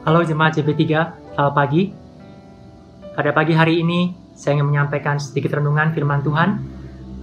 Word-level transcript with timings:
Halo 0.00 0.24
jemaat 0.24 0.56
JP3, 0.56 0.80
selamat 1.36 1.52
pagi. 1.52 1.92
Pada 3.12 3.36
pagi 3.36 3.52
hari 3.52 3.84
ini, 3.84 4.16
saya 4.32 4.56
ingin 4.56 4.72
menyampaikan 4.72 5.20
sedikit 5.20 5.60
renungan 5.60 5.92
firman 5.92 6.24
Tuhan. 6.24 6.56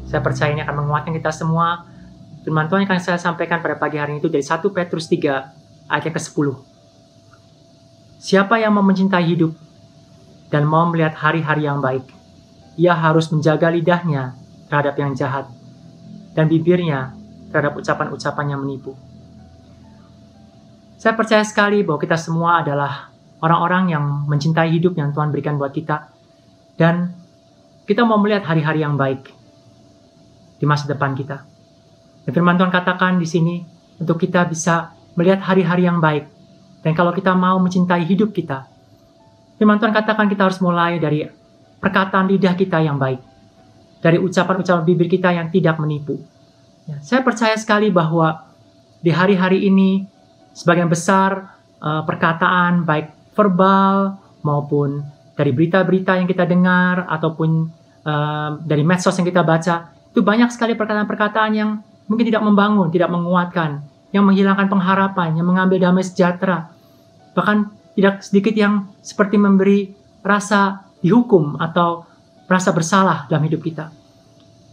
Saya 0.05 0.21
percaya 0.21 0.53
ini 0.53 0.61
akan 0.61 0.85
menguatkan 0.85 1.09
kita 1.17 1.33
semua. 1.33 1.89
Firman 2.45 2.69
Tuhan 2.69 2.85
yang 2.85 2.93
akan 2.93 3.01
saya 3.01 3.17
sampaikan 3.17 3.65
pada 3.65 3.81
pagi 3.81 3.97
hari 3.97 4.13
ini 4.13 4.19
itu 4.21 4.29
dari 4.29 4.45
1 4.45 4.61
Petrus 4.69 5.09
3, 5.09 5.89
ayat 5.89 6.05
ke-10. 6.05 6.53
Siapa 8.21 8.61
yang 8.61 8.77
mau 8.77 8.85
mencintai 8.85 9.25
hidup 9.25 9.57
dan 10.53 10.61
mau 10.61 10.85
melihat 10.85 11.17
hari-hari 11.17 11.65
yang 11.65 11.81
baik, 11.81 12.05
ia 12.77 12.93
harus 12.93 13.33
menjaga 13.33 13.73
lidahnya 13.73 14.37
terhadap 14.69 14.93
yang 15.01 15.17
jahat 15.17 15.49
dan 16.37 16.45
bibirnya 16.45 17.09
terhadap 17.49 17.73
ucapan-ucapan 17.81 18.53
yang 18.53 18.61
menipu. 18.61 18.93
Saya 20.97 21.13
percaya 21.13 21.45
sekali 21.45 21.85
bahwa 21.85 22.01
kita 22.01 22.17
semua 22.17 22.65
adalah 22.65 23.13
orang-orang 23.37 23.93
yang 23.93 24.03
mencintai 24.25 24.73
hidup 24.73 24.97
yang 24.97 25.13
Tuhan 25.13 25.29
berikan 25.29 25.61
buat 25.61 25.69
kita. 25.69 26.09
Dan 26.73 27.13
kita 27.85 28.01
mau 28.01 28.17
melihat 28.17 28.49
hari-hari 28.49 28.81
yang 28.81 28.97
baik 28.97 29.29
di 30.57 30.65
masa 30.65 30.89
depan 30.89 31.13
kita. 31.13 31.45
Dan 32.25 32.31
firman 32.33 32.57
Tuhan 32.57 32.73
katakan 32.73 33.21
di 33.21 33.29
sini 33.29 33.61
untuk 34.01 34.17
kita 34.17 34.49
bisa 34.49 34.97
melihat 35.13 35.45
hari-hari 35.45 35.85
yang 35.85 36.01
baik. 36.01 36.25
Dan 36.81 36.97
kalau 36.97 37.13
kita 37.13 37.37
mau 37.37 37.61
mencintai 37.61 38.01
hidup 38.01 38.33
kita, 38.33 38.65
firman 39.61 39.77
Tuhan 39.77 39.93
katakan 39.93 40.25
kita 40.25 40.49
harus 40.49 40.57
mulai 40.65 40.97
dari 40.97 41.29
perkataan 41.77 42.25
lidah 42.25 42.57
kita 42.57 42.81
yang 42.81 42.97
baik. 42.97 43.21
Dari 44.01 44.17
ucapan-ucapan 44.17 44.81
bibir 44.81 45.09
kita 45.09 45.29
yang 45.29 45.53
tidak 45.53 45.77
menipu. 45.77 46.17
Ya, 46.89 46.97
saya 47.05 47.21
percaya 47.21 47.53
sekali 47.53 47.93
bahwa 47.93 48.49
di 49.01 49.09
hari-hari 49.13 49.65
ini 49.65 50.16
sebagian 50.57 50.89
besar 50.89 51.53
uh, 51.77 52.01
perkataan 52.01 52.81
baik 52.81 53.13
verbal 53.37 54.17
maupun 54.41 55.05
dari 55.37 55.53
berita-berita 55.53 56.17
yang 56.17 56.25
kita 56.25 56.49
dengar 56.49 57.05
ataupun 57.05 57.69
uh, 58.01 58.57
dari 58.65 58.81
medsos 58.81 59.13
yang 59.21 59.29
kita 59.29 59.45
baca 59.45 59.93
itu 60.09 60.25
banyak 60.25 60.49
sekali 60.49 60.73
perkataan-perkataan 60.73 61.51
yang 61.53 61.85
mungkin 62.09 62.25
tidak 62.25 62.41
membangun, 62.41 62.89
tidak 62.89 63.13
menguatkan, 63.13 63.85
yang 64.09 64.25
menghilangkan 64.25 64.65
pengharapan, 64.65 65.37
yang 65.37 65.45
mengambil 65.45 65.77
damai 65.77 66.01
sejahtera, 66.01 66.73
bahkan 67.37 67.69
tidak 67.93 68.25
sedikit 68.25 68.57
yang 68.57 68.89
seperti 69.05 69.37
memberi 69.37 69.93
rasa 70.25 70.89
dihukum 71.05 71.61
atau 71.61 72.09
rasa 72.49 72.73
bersalah 72.73 73.29
dalam 73.29 73.45
hidup 73.45 73.61
kita. 73.61 73.93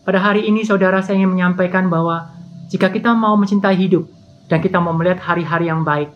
Pada 0.07 0.17
hari 0.23 0.49
ini 0.49 0.65
saudara 0.65 1.05
saya 1.05 1.21
ingin 1.21 1.37
menyampaikan 1.37 1.93
bahwa 1.93 2.33
jika 2.73 2.89
kita 2.89 3.13
mau 3.13 3.37
mencintai 3.37 3.77
hidup, 3.77 4.09
dan 4.49 4.59
kita 4.61 4.81
mau 4.81 4.93
melihat 4.93 5.21
hari-hari 5.25 5.69
yang 5.73 5.83
baik. 5.83 6.13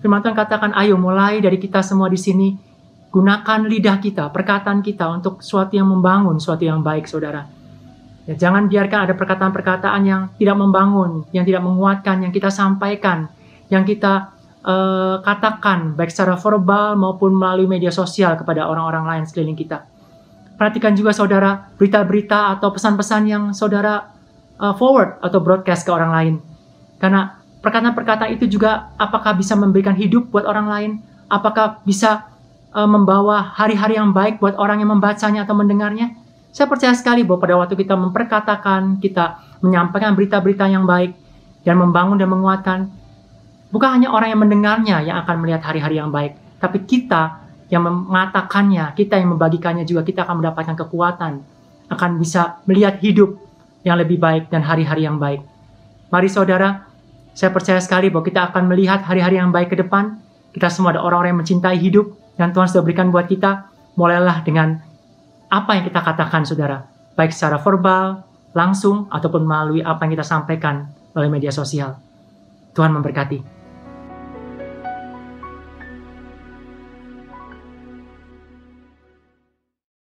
Firman 0.00 0.20
Tuhan 0.22 0.36
katakan, 0.36 0.70
ayo 0.76 0.96
mulai 1.00 1.40
dari 1.40 1.56
kita 1.56 1.80
semua 1.80 2.06
di 2.06 2.20
sini, 2.20 2.56
gunakan 3.10 3.64
lidah 3.64 3.96
kita, 3.98 4.28
perkataan 4.28 4.84
kita 4.84 5.08
untuk 5.08 5.40
sesuatu 5.40 5.72
yang 5.72 5.88
membangun, 5.88 6.36
sesuatu 6.36 6.64
yang 6.64 6.84
baik, 6.84 7.08
saudara. 7.08 7.48
Ya, 8.26 8.34
jangan 8.34 8.66
biarkan 8.66 9.06
ada 9.06 9.14
perkataan-perkataan 9.14 10.02
yang 10.04 10.22
tidak 10.36 10.56
membangun, 10.58 11.24
yang 11.30 11.46
tidak 11.46 11.62
menguatkan, 11.62 12.26
yang 12.26 12.32
kita 12.34 12.50
sampaikan, 12.50 13.30
yang 13.70 13.86
kita 13.86 14.34
uh, 14.66 15.22
katakan, 15.22 15.94
baik 15.94 16.10
secara 16.10 16.34
verbal 16.36 16.98
maupun 16.98 17.38
melalui 17.38 17.70
media 17.70 17.94
sosial 17.94 18.34
kepada 18.34 18.66
orang-orang 18.66 19.06
lain 19.06 19.22
sekeliling 19.24 19.56
kita. 19.56 19.86
Perhatikan 20.56 20.96
juga 20.96 21.12
saudara 21.12 21.70
berita-berita 21.76 22.58
atau 22.58 22.72
pesan-pesan 22.72 23.22
yang 23.28 23.42
saudara 23.52 24.10
uh, 24.58 24.74
forward 24.74 25.20
atau 25.22 25.38
broadcast 25.38 25.86
ke 25.86 25.90
orang 25.92 26.10
lain. 26.10 26.34
Karena 26.96 27.45
perkataan-perkataan 27.66 28.30
itu 28.38 28.46
juga 28.46 28.94
apakah 28.94 29.34
bisa 29.34 29.58
memberikan 29.58 29.98
hidup 29.98 30.30
buat 30.30 30.46
orang 30.46 30.66
lain? 30.70 30.90
Apakah 31.26 31.82
bisa 31.82 32.30
uh, 32.70 32.86
membawa 32.86 33.42
hari-hari 33.42 33.98
yang 33.98 34.14
baik 34.14 34.38
buat 34.38 34.54
orang 34.54 34.86
yang 34.86 34.94
membacanya 34.94 35.42
atau 35.42 35.58
mendengarnya? 35.58 36.14
Saya 36.54 36.70
percaya 36.70 36.94
sekali 36.94 37.26
bahwa 37.26 37.42
pada 37.42 37.58
waktu 37.58 37.74
kita 37.74 37.98
memperkatakan, 37.98 39.02
kita 39.02 39.42
menyampaikan 39.66 40.14
berita-berita 40.14 40.70
yang 40.70 40.86
baik 40.86 41.18
dan 41.66 41.74
membangun 41.82 42.14
dan 42.14 42.30
menguatkan, 42.30 42.86
bukan 43.74 43.98
hanya 43.98 44.14
orang 44.14 44.30
yang 44.30 44.40
mendengarnya 44.46 44.96
yang 45.02 45.18
akan 45.26 45.42
melihat 45.42 45.66
hari-hari 45.66 45.98
yang 45.98 46.14
baik, 46.14 46.38
tapi 46.62 46.86
kita 46.86 47.42
yang 47.66 47.82
mengatakannya, 47.82 48.94
kita 48.94 49.18
yang 49.18 49.34
membagikannya 49.34 49.82
juga 49.82 50.06
kita 50.06 50.22
akan 50.22 50.38
mendapatkan 50.38 50.78
kekuatan, 50.86 51.42
akan 51.90 52.10
bisa 52.22 52.62
melihat 52.70 53.02
hidup 53.02 53.42
yang 53.82 53.98
lebih 53.98 54.22
baik 54.22 54.54
dan 54.54 54.62
hari-hari 54.62 55.02
yang 55.02 55.18
baik. 55.18 55.42
Mari 56.14 56.30
saudara, 56.30 56.85
saya 57.36 57.52
percaya 57.52 57.76
sekali 57.84 58.08
bahwa 58.08 58.24
kita 58.24 58.48
akan 58.48 58.64
melihat 58.64 59.04
hari-hari 59.04 59.36
yang 59.36 59.52
baik 59.52 59.68
ke 59.68 59.76
depan. 59.76 60.16
Kita 60.56 60.72
semua 60.72 60.96
ada 60.96 61.04
orang-orang 61.04 61.36
yang 61.36 61.40
mencintai 61.44 61.76
hidup 61.76 62.16
dan 62.40 62.56
Tuhan 62.56 62.64
sudah 62.64 62.80
berikan 62.80 63.12
buat 63.12 63.28
kita. 63.28 63.68
Mulailah 63.92 64.40
dengan 64.40 64.80
apa 65.52 65.76
yang 65.76 65.84
kita 65.84 66.00
katakan, 66.00 66.48
saudara. 66.48 66.88
Baik 67.12 67.36
secara 67.36 67.60
verbal, 67.60 68.24
langsung, 68.56 69.04
ataupun 69.12 69.44
melalui 69.44 69.84
apa 69.84 70.08
yang 70.08 70.16
kita 70.16 70.24
sampaikan 70.24 70.88
melalui 71.12 71.36
media 71.36 71.52
sosial. 71.52 72.00
Tuhan 72.72 72.88
memberkati. 72.96 73.55